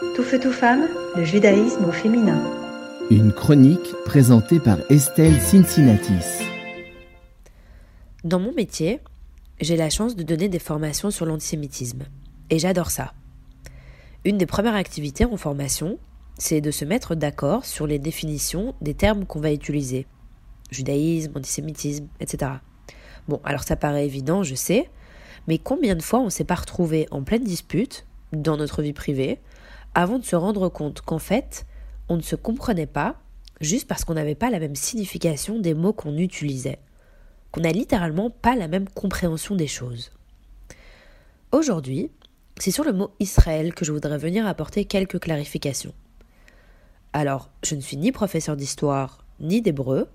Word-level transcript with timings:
Tout 0.00 0.22
feu, 0.22 0.40
tout 0.40 0.50
femme, 0.50 0.88
le 1.14 1.24
judaïsme 1.24 1.84
au 1.84 1.92
féminin. 1.92 2.42
Une 3.10 3.34
chronique 3.34 3.92
présentée 4.06 4.58
par 4.58 4.78
Estelle 4.90 5.38
Cincinnatis. 5.38 6.42
Dans 8.24 8.40
mon 8.40 8.54
métier, 8.54 9.00
j'ai 9.60 9.76
la 9.76 9.90
chance 9.90 10.16
de 10.16 10.22
donner 10.22 10.48
des 10.48 10.58
formations 10.58 11.10
sur 11.10 11.26
l'antisémitisme. 11.26 12.04
Et 12.48 12.58
j'adore 12.58 12.90
ça. 12.90 13.12
Une 14.24 14.38
des 14.38 14.46
premières 14.46 14.74
activités 14.74 15.26
en 15.26 15.36
formation, 15.36 15.98
c'est 16.38 16.62
de 16.62 16.70
se 16.70 16.86
mettre 16.86 17.14
d'accord 17.14 17.66
sur 17.66 17.86
les 17.86 17.98
définitions 17.98 18.74
des 18.80 18.94
termes 18.94 19.26
qu'on 19.26 19.40
va 19.40 19.52
utiliser. 19.52 20.06
Judaïsme, 20.70 21.32
antisémitisme, 21.36 22.06
etc. 22.20 22.52
Bon, 23.28 23.38
alors 23.44 23.64
ça 23.64 23.76
paraît 23.76 24.06
évident, 24.06 24.44
je 24.44 24.54
sais, 24.54 24.88
mais 25.46 25.58
combien 25.58 25.94
de 25.94 26.02
fois 26.02 26.20
on 26.20 26.30
s'est 26.30 26.44
pas 26.44 26.54
retrouvé 26.54 27.06
en 27.10 27.22
pleine 27.22 27.44
dispute, 27.44 28.06
dans 28.32 28.56
notre 28.56 28.80
vie 28.80 28.94
privée, 28.94 29.40
avant 29.94 30.18
de 30.18 30.24
se 30.24 30.36
rendre 30.36 30.68
compte 30.68 31.00
qu'en 31.00 31.18
fait, 31.18 31.66
on 32.08 32.16
ne 32.16 32.22
se 32.22 32.36
comprenait 32.36 32.86
pas 32.86 33.16
juste 33.60 33.86
parce 33.86 34.04
qu'on 34.04 34.14
n'avait 34.14 34.34
pas 34.34 34.50
la 34.50 34.58
même 34.58 34.76
signification 34.76 35.58
des 35.58 35.74
mots 35.74 35.92
qu'on 35.92 36.16
utilisait, 36.16 36.78
qu'on 37.52 37.60
n'a 37.60 37.72
littéralement 37.72 38.30
pas 38.30 38.56
la 38.56 38.68
même 38.68 38.88
compréhension 38.88 39.54
des 39.54 39.66
choses. 39.66 40.10
Aujourd'hui, 41.52 42.10
c'est 42.58 42.70
sur 42.70 42.84
le 42.84 42.92
mot 42.92 43.10
Israël 43.20 43.74
que 43.74 43.84
je 43.84 43.92
voudrais 43.92 44.18
venir 44.18 44.46
apporter 44.46 44.84
quelques 44.84 45.18
clarifications. 45.18 45.94
Alors, 47.12 47.50
je 47.64 47.74
ne 47.74 47.80
suis 47.80 47.96
ni 47.96 48.12
professeur 48.12 48.56
d'histoire, 48.56 49.24
ni 49.40 49.62
d'hébreu, 49.62 50.08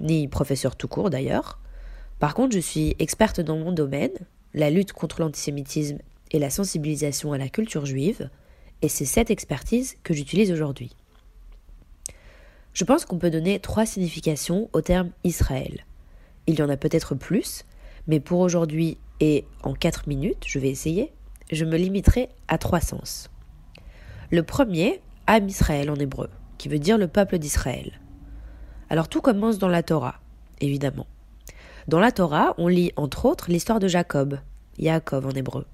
ni 0.00 0.28
professeur 0.28 0.76
tout 0.76 0.88
court 0.88 1.10
d'ailleurs. 1.10 1.58
Par 2.18 2.34
contre, 2.34 2.54
je 2.54 2.60
suis 2.60 2.96
experte 2.98 3.40
dans 3.40 3.56
mon 3.56 3.72
domaine, 3.72 4.12
la 4.54 4.70
lutte 4.70 4.92
contre 4.92 5.20
l'antisémitisme 5.20 5.98
et 6.30 6.38
la 6.38 6.50
sensibilisation 6.50 7.32
à 7.32 7.38
la 7.38 7.48
culture 7.48 7.84
juive, 7.84 8.30
et 8.82 8.88
c'est 8.88 9.04
cette 9.04 9.30
expertise 9.30 9.96
que 10.02 10.12
j'utilise 10.12 10.52
aujourd'hui. 10.52 10.90
Je 12.74 12.84
pense 12.84 13.04
qu'on 13.04 13.18
peut 13.18 13.30
donner 13.30 13.60
trois 13.60 13.86
significations 13.86 14.68
au 14.72 14.80
terme 14.80 15.10
Israël. 15.24 15.84
Il 16.46 16.58
y 16.58 16.62
en 16.62 16.68
a 16.68 16.76
peut-être 16.76 17.14
plus, 17.14 17.64
mais 18.06 18.18
pour 18.18 18.40
aujourd'hui 18.40 18.98
et 19.20 19.44
en 19.62 19.74
quatre 19.74 20.08
minutes, 20.08 20.44
je 20.46 20.58
vais 20.58 20.70
essayer, 20.70 21.12
je 21.50 21.64
me 21.64 21.76
limiterai 21.76 22.28
à 22.48 22.58
trois 22.58 22.80
sens. 22.80 23.30
Le 24.30 24.42
premier, 24.42 25.00
Am 25.26 25.48
Israël 25.48 25.90
en 25.90 25.96
hébreu, 25.96 26.28
qui 26.58 26.68
veut 26.68 26.78
dire 26.80 26.98
le 26.98 27.08
peuple 27.08 27.38
d'Israël. 27.38 28.00
Alors 28.90 29.08
tout 29.08 29.20
commence 29.20 29.58
dans 29.58 29.68
la 29.68 29.82
Torah, 29.82 30.20
évidemment. 30.60 31.06
Dans 31.88 32.00
la 32.00 32.10
Torah, 32.10 32.54
on 32.58 32.68
lit 32.68 32.92
entre 32.96 33.26
autres 33.26 33.50
l'histoire 33.50 33.78
de 33.78 33.88
Jacob, 33.88 34.38
Yaakov 34.78 35.26
en 35.26 35.30
hébreu. 35.30 35.66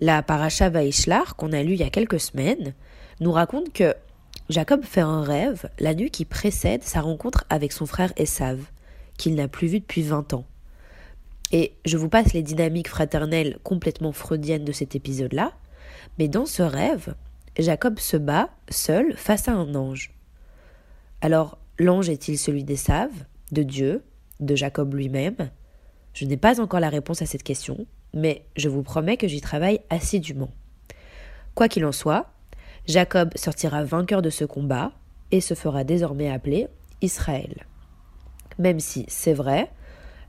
La 0.00 0.22
paracha 0.22 0.70
Vaishlar, 0.70 1.34
qu'on 1.34 1.52
a 1.52 1.62
lu 1.62 1.72
il 1.72 1.80
y 1.80 1.84
a 1.84 1.90
quelques 1.90 2.20
semaines, 2.20 2.74
nous 3.20 3.32
raconte 3.32 3.72
que 3.72 3.94
Jacob 4.48 4.84
fait 4.84 5.00
un 5.00 5.22
rêve 5.22 5.68
la 5.80 5.94
nuit 5.94 6.10
qui 6.10 6.24
précède 6.24 6.84
sa 6.84 7.00
rencontre 7.00 7.44
avec 7.50 7.72
son 7.72 7.84
frère 7.84 8.12
Esav, 8.16 8.60
qu'il 9.16 9.34
n'a 9.34 9.48
plus 9.48 9.66
vu 9.66 9.80
depuis 9.80 10.02
20 10.02 10.34
ans. 10.34 10.46
Et 11.50 11.72
je 11.84 11.96
vous 11.96 12.08
passe 12.08 12.32
les 12.32 12.42
dynamiques 12.42 12.88
fraternelles 12.88 13.58
complètement 13.64 14.12
freudiennes 14.12 14.64
de 14.64 14.72
cet 14.72 14.94
épisode-là, 14.94 15.52
mais 16.18 16.28
dans 16.28 16.46
ce 16.46 16.62
rêve, 16.62 17.14
Jacob 17.58 17.98
se 17.98 18.16
bat 18.16 18.50
seul 18.68 19.14
face 19.16 19.48
à 19.48 19.52
un 19.52 19.74
ange. 19.74 20.12
Alors, 21.22 21.58
l'ange 21.78 22.08
est-il 22.08 22.38
celui 22.38 22.62
d'Esav, 22.62 23.10
de 23.50 23.64
Dieu, 23.64 24.04
de 24.38 24.54
Jacob 24.54 24.94
lui-même? 24.94 25.50
Je 26.14 26.24
n'ai 26.24 26.36
pas 26.36 26.60
encore 26.60 26.80
la 26.80 26.88
réponse 26.88 27.20
à 27.20 27.26
cette 27.26 27.42
question, 27.42 27.86
mais 28.18 28.44
je 28.56 28.68
vous 28.68 28.82
promets 28.82 29.16
que 29.16 29.28
j'y 29.28 29.40
travaille 29.40 29.80
assidûment. 29.90 30.50
Quoi 31.54 31.68
qu'il 31.68 31.84
en 31.86 31.92
soit, 31.92 32.26
Jacob 32.86 33.30
sortira 33.36 33.84
vainqueur 33.84 34.22
de 34.22 34.30
ce 34.30 34.44
combat 34.44 34.92
et 35.30 35.40
se 35.40 35.54
fera 35.54 35.84
désormais 35.84 36.30
appeler 36.30 36.68
Israël. 37.00 37.66
Même 38.58 38.80
si, 38.80 39.04
c'est 39.08 39.32
vrai, 39.32 39.70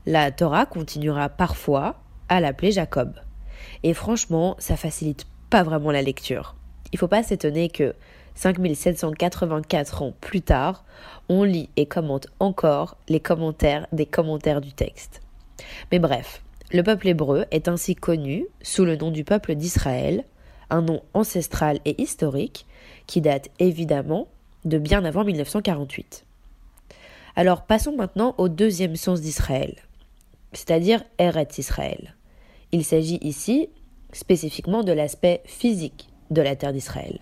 la 0.06 0.30
Torah 0.30 0.66
continuera 0.66 1.28
parfois 1.28 2.00
à 2.28 2.40
l'appeler 2.40 2.70
Jacob. 2.70 3.14
Et 3.82 3.92
franchement, 3.92 4.56
ça 4.58 4.76
facilite 4.76 5.26
pas 5.50 5.62
vraiment 5.62 5.90
la 5.90 6.02
lecture. 6.02 6.54
Il 6.92 6.98
faut 6.98 7.08
pas 7.08 7.22
s'étonner 7.22 7.70
que 7.70 7.94
5784 8.34 10.02
ans 10.02 10.14
plus 10.20 10.42
tard, 10.42 10.84
on 11.28 11.42
lit 11.42 11.70
et 11.76 11.86
commente 11.86 12.28
encore 12.38 12.96
les 13.08 13.20
commentaires 13.20 13.86
des 13.92 14.06
commentaires 14.06 14.60
du 14.60 14.72
texte. 14.72 15.22
Mais 15.90 15.98
bref, 15.98 16.42
le 16.72 16.82
peuple 16.82 17.08
hébreu 17.08 17.46
est 17.50 17.68
ainsi 17.68 17.94
connu 17.94 18.46
sous 18.62 18.84
le 18.84 18.96
nom 18.96 19.10
du 19.10 19.24
peuple 19.24 19.54
d'Israël, 19.54 20.24
un 20.70 20.82
nom 20.82 21.02
ancestral 21.14 21.80
et 21.84 22.00
historique 22.00 22.66
qui 23.06 23.20
date 23.20 23.48
évidemment 23.58 24.28
de 24.64 24.78
bien 24.78 25.04
avant 25.04 25.24
1948. 25.24 26.24
Alors 27.34 27.62
passons 27.62 27.96
maintenant 27.96 28.34
au 28.38 28.48
deuxième 28.48 28.96
sens 28.96 29.20
d'Israël, 29.20 29.76
c'est-à-dire 30.52 31.02
Eretz 31.18 31.58
Israël. 31.58 32.14
Il 32.72 32.84
s'agit 32.84 33.18
ici 33.22 33.68
spécifiquement 34.12 34.84
de 34.84 34.92
l'aspect 34.92 35.42
physique 35.46 36.08
de 36.30 36.42
la 36.42 36.54
terre 36.54 36.72
d'Israël. 36.72 37.18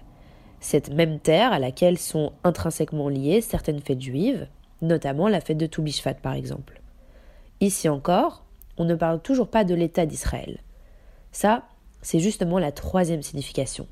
Cette 0.60 0.92
même 0.92 1.20
terre 1.20 1.53
à 1.53 1.59
laquelle 1.59 1.98
sont 1.98 2.32
intrinsèquement 2.44 3.09
liées 3.09 3.41
certaines 3.41 3.80
fêtes 3.80 4.03
juives, 4.03 4.48
notamment 4.82 5.28
la 5.28 5.41
fête 5.41 5.56
de 5.56 5.66
Toubishvat 5.66 6.15
par 6.15 6.34
exemple. 6.34 6.82
Ici 7.60 7.88
encore, 7.88 8.44
on 8.78 8.84
ne 8.84 8.94
parle 8.94 9.21
toujours 9.21 9.49
pas 9.49 9.65
de 9.65 9.75
l'État 9.75 10.06
d'Israël. 10.06 10.61
Ça, 11.33 11.65
c'est 12.00 12.21
justement 12.21 12.59
la 12.59 12.72
troisième 12.72 13.22
signification. 13.22 13.87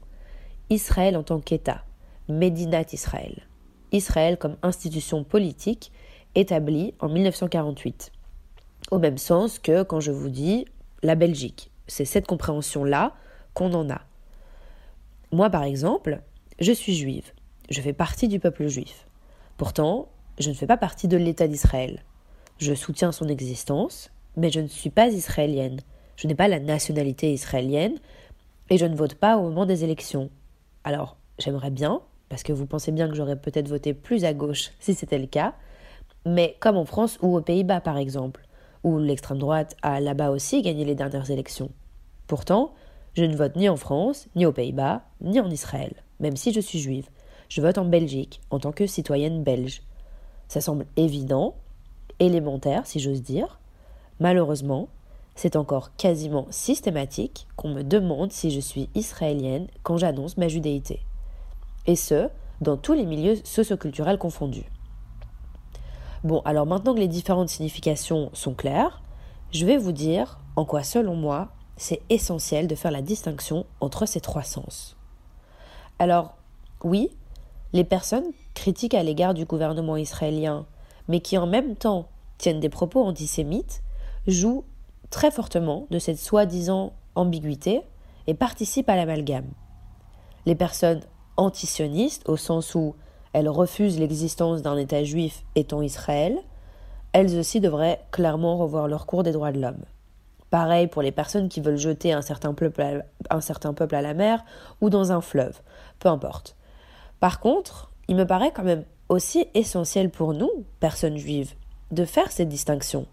Israël 0.71 1.17
en 1.17 1.23
tant 1.23 1.41
qu'État, 1.41 1.83
Medinat 2.29 2.87
Israël. 2.93 3.47
Israël 3.93 4.39
comme 4.39 4.57
institution 4.63 5.25
politique 5.25 5.93
établie 6.35 6.95
en 7.01 7.09
1948. 7.09 8.13
Au 8.91 8.99
même 8.99 9.19
sens 9.19 9.59
que 9.59 9.83
quand 9.83 10.01
je 10.01 10.13
vous 10.13 10.29
dis 10.29 10.67
la 11.03 11.15
Belgique. 11.15 11.71
C'est 11.89 12.05
cette 12.05 12.27
compréhension-là 12.27 13.15
qu'on 13.55 13.73
en 13.75 13.89
a. 13.91 14.01
Moi, 15.33 15.51
par 15.51 15.63
exemple, 15.63 16.21
je 16.59 16.73
suis 16.73 16.95
juive. 16.95 17.33
Je 17.71 17.81
fais 17.81 17.93
partie 17.93 18.29
du 18.29 18.39
peuple 18.39 18.67
juif. 18.67 19.07
Pourtant, 19.57 20.09
je 20.39 20.51
ne 20.51 20.55
fais 20.55 20.67
pas 20.67 20.77
partie 20.77 21.09
de 21.09 21.17
l'État 21.17 21.49
d'Israël. 21.49 22.03
Je 22.59 22.75
soutiens 22.75 23.13
son 23.13 23.29
existence, 23.29 24.11
mais 24.37 24.51
je 24.51 24.61
ne 24.61 24.69
suis 24.69 24.91
pas 24.91 25.09
israélienne. 25.09 25.81
Je 26.17 26.27
n'ai 26.27 26.35
pas 26.35 26.49
la 26.49 26.61
nationalité 26.61 27.33
israélienne 27.33 27.99
et 28.71 28.79
je 28.79 28.87
ne 28.87 28.97
vote 28.97 29.15
pas 29.15 29.37
au 29.37 29.43
moment 29.43 29.67
des 29.67 29.85
élections. 29.85 30.31
Alors, 30.85 31.17
j'aimerais 31.39 31.71
bien, 31.71 32.01
parce 32.29 32.43
que 32.43 32.53
vous 32.53 32.67
pensez 32.67 32.93
bien 32.93 33.09
que 33.09 33.15
j'aurais 33.15 33.41
peut-être 33.41 33.69
voté 33.69 33.95
plus 33.95 34.25
à 34.25 34.35
gauche 34.35 34.73
si 34.81 34.95
c'était 34.95 35.19
le 35.19 35.27
cas, 35.27 35.55
mais 36.25 36.57
comme 36.61 36.77
en 36.77 36.85
France 36.85 37.19
ou 37.23 37.37
aux 37.37 37.43
Pays-Bas 37.43 37.81
par 37.81 37.99
exemple, 37.99 38.47
où 38.83 38.99
l'extrême 38.99 39.39
droite 39.39 39.77
a 39.83 40.01
là-bas 40.01 40.31
aussi 40.31 40.63
gagné 40.63 40.85
les 40.85 40.95
dernières 40.95 41.31
élections. 41.31 41.71
Pourtant, 42.27 42.73
je 43.15 43.25
ne 43.25 43.37
vote 43.37 43.57
ni 43.57 43.69
en 43.69 43.77
France, 43.77 44.29
ni 44.35 44.47
aux 44.47 44.53
Pays-Bas, 44.53 45.03
ni 45.21 45.41
en 45.41 45.51
Israël, 45.51 45.95
même 46.21 46.37
si 46.37 46.53
je 46.53 46.61
suis 46.61 46.79
juive. 46.79 47.09
Je 47.49 47.61
vote 47.61 47.79
en 47.79 47.85
Belgique, 47.85 48.41
en 48.51 48.59
tant 48.59 48.73
que 48.73 48.87
citoyenne 48.87 49.43
belge. 49.43 49.83
Ça 50.49 50.61
semble 50.61 50.87
évident, 50.97 51.55
élémentaire 52.19 52.87
si 52.87 52.99
j'ose 52.99 53.23
dire, 53.23 53.61
Malheureusement, 54.21 54.89
c'est 55.35 55.57
encore 55.57 55.95
quasiment 55.97 56.47
systématique 56.51 57.47
qu'on 57.57 57.69
me 57.69 57.83
demande 57.83 58.33
si 58.33 58.51
je 58.51 58.61
suis 58.61 58.89
israélienne 58.95 59.69
quand 59.83 59.99
j'annonce 59.99 60.37
ma 60.39 60.49
judéité. 60.49 61.01
Et 61.87 61.97
ce, 61.97 62.29
dans 62.61 62.77
tous 62.77 62.95
les 62.95 63.05
milieux 63.05 63.37
socioculturels 63.45 64.19
confondus. 64.19 64.71
Bon, 66.25 66.41
alors 66.45 66.67
maintenant 66.67 66.95
que 66.95 67.01
les 67.01 67.09
différentes 67.09 67.51
significations 67.51 68.31
sont 68.33 68.55
claires, 68.55 69.03
je 69.53 69.67
vais 69.67 69.77
vous 69.77 69.93
dire 69.93 70.41
en 70.57 70.65
quoi, 70.65 70.83
selon 70.83 71.15
moi, 71.15 71.49
c'est 71.77 72.01
essentiel 72.09 72.67
de 72.67 72.75
faire 72.75 72.91
la 72.91 73.03
distinction 73.03 73.67
entre 73.81 74.07
ces 74.07 74.21
trois 74.21 74.43
sens. 74.43 74.97
Alors, 75.99 76.35
oui, 76.83 77.11
les 77.75 77.85
personnes 77.85 78.33
critiques 78.55 78.95
à 78.95 79.03
l'égard 79.03 79.35
du 79.35 79.45
gouvernement 79.45 79.97
israélien, 79.97 80.65
mais 81.09 81.21
qui 81.21 81.37
en 81.37 81.47
même 81.47 81.77
temps 81.77 82.09
tiennent 82.39 82.61
des 82.61 82.71
propos 82.71 83.05
antisémites, 83.05 83.83
joue 84.27 84.65
très 85.11 85.31
fortement 85.31 85.87
de 85.91 85.99
cette 85.99 86.19
soi-disant 86.19 86.93
ambiguïté 87.15 87.83
et 88.27 88.35
participe 88.35 88.89
à 88.89 88.97
l'amalgame. 88.97 89.51
Les 90.47 90.55
personnes 90.55 91.01
antisionistes, 91.37 92.29
au 92.29 92.37
sens 92.37 92.75
où 92.75 92.95
elles 93.33 93.49
refusent 93.49 93.99
l'existence 93.99 94.63
d'un 94.63 94.77
État 94.77 95.05
juif 95.05 95.45
étant 95.55 95.83
Israël, 95.83 96.39
elles 97.13 97.39
aussi 97.39 97.61
devraient 97.61 98.05
clairement 98.11 98.57
revoir 98.57 98.89
leur 98.89 99.07
cours 99.07 99.23
des 99.23 99.33
droits 99.33 99.53
de 99.53 99.61
l'homme. 99.61 99.85
Pareil 100.51 100.87
pour 100.87 101.03
les 101.03 101.13
personnes 101.13 101.49
qui 101.49 101.61
veulent 101.61 101.77
jeter 101.77 102.13
un 102.13 102.23
certain, 102.23 102.55
peuple 102.55 103.05
un 103.31 103.41
certain 103.41 103.75
peuple 103.75 103.95
à 103.95 104.03
la 104.03 104.15
mer 104.15 104.45
ou 104.81 104.91
dans 104.91 105.13
un 105.13 105.21
fleuve, 105.21 105.61
peu 105.99 106.09
importe. 106.09 106.57
Par 107.21 107.41
contre, 107.41 107.91
il 108.09 108.17
me 108.17 108.27
paraît 108.27 108.53
quand 108.53 108.63
même 108.63 108.85
aussi 109.09 109.47
essentiel 109.55 110.11
pour 110.11 110.35
nous, 110.35 110.51
personnes 110.81 111.17
juives, 111.17 111.55
de 111.91 112.05
faire 112.05 112.31
cette 112.31 112.49
distinction 112.49 113.07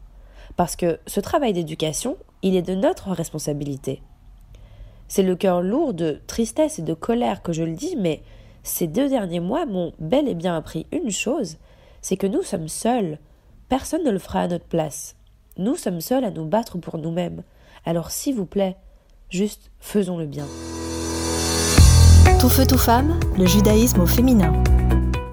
parce 0.56 0.76
que 0.76 1.00
ce 1.08 1.20
travail 1.20 1.54
d'éducation, 1.54 2.18
il 2.42 2.56
est 2.56 2.62
de 2.62 2.76
notre 2.76 3.10
responsabilité. 3.12 4.02
C'est 5.08 5.24
le 5.24 5.36
cœur 5.36 5.62
lourd 5.62 5.94
de 5.94 6.22
tristesse 6.28 6.80
et 6.80 6.84
de 6.84 6.94
colère 6.94 7.42
que 7.42 7.54
je 7.54 7.64
le 7.64 7.74
dis, 7.74 7.96
mais 7.98 8.24
ces 8.64 8.88
deux 8.88 9.10
derniers 9.10 9.40
mois 9.40 9.66
m'ont 9.66 9.94
bel 10.00 10.28
et 10.28 10.36
bien 10.36 10.56
appris 10.56 10.88
une 10.92 11.12
chose, 11.12 11.58
c'est 12.02 12.18
que 12.18 12.28
nous 12.28 12.44
sommes 12.44 12.68
seuls. 12.68 13.20
Personne 13.70 14.04
ne 14.04 14.12
le 14.12 14.20
fera 14.20 14.42
à 14.42 14.48
notre 14.48 14.66
place. 14.66 15.16
Nous 15.58 15.76
sommes 15.76 16.02
seuls 16.02 16.26
à 16.26 16.32
nous 16.32 16.46
battre 16.46 16.78
pour 16.78 16.98
nous-mêmes. 16.98 17.44
Alors 17.86 18.12
s'il 18.12 18.36
vous 18.36 18.46
plaît, 18.46 18.76
juste 19.30 19.72
faisons 19.80 20.18
le 20.18 20.26
bien. 20.26 20.46
Tout 22.40 22.50
feu, 22.50 22.66
tout 22.66 22.78
femme, 22.78 23.20
le 23.38 23.46
judaïsme 23.46 24.02
au 24.02 24.08
féminin. 24.08 24.52